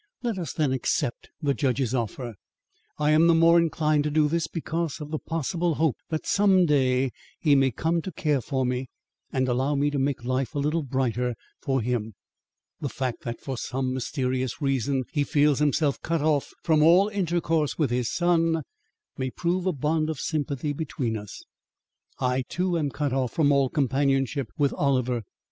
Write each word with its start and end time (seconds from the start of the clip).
Let 0.23 0.39
us 0.39 0.51
then 0.51 0.73
accept 0.73 1.29
the 1.43 1.53
judge's 1.53 1.93
offer. 1.93 2.33
I 2.97 3.11
am 3.11 3.27
the 3.27 3.35
more 3.35 3.59
inclined 3.59 4.03
to 4.05 4.09
do 4.09 4.27
this 4.27 4.47
because 4.47 4.99
of 4.99 5.11
the 5.11 5.19
possible 5.19 5.75
hope 5.75 5.97
that 6.09 6.25
some 6.25 6.65
day 6.65 7.11
he 7.39 7.53
may 7.53 7.69
come 7.69 8.01
to 8.01 8.11
care 8.11 8.41
for 8.41 8.65
me 8.65 8.89
and 9.31 9.47
allow 9.47 9.75
me 9.75 9.91
to 9.91 9.99
make 9.99 10.25
life 10.25 10.55
a 10.55 10.57
little 10.57 10.81
brighter 10.81 11.35
for 11.61 11.81
him. 11.81 12.15
The 12.79 12.89
fact 12.89 13.21
that 13.25 13.41
for 13.41 13.59
some 13.59 13.93
mysterious 13.93 14.59
reason 14.59 15.03
he 15.13 15.23
feels 15.23 15.59
himself 15.59 16.01
cut 16.01 16.23
off 16.23 16.51
from 16.63 16.81
all 16.81 17.09
intercourse 17.09 17.77
with 17.77 17.91
his 17.91 18.11
son, 18.11 18.63
may 19.19 19.29
prove 19.29 19.67
a 19.67 19.71
bond 19.71 20.09
of 20.09 20.19
sympathy 20.19 20.73
between 20.73 21.15
us. 21.15 21.43
I, 22.17 22.41
too, 22.49 22.75
am 22.75 22.89
cut 22.89 23.13
off 23.13 23.33
from 23.33 23.51
all 23.51 23.69
companionship 23.69 24.47
with 24.57 24.73
Oliver. 24.73 25.21